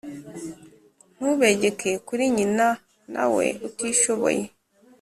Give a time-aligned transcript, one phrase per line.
[1.15, 2.67] ntubegeke kuri nyina
[3.13, 4.43] na we utishoboye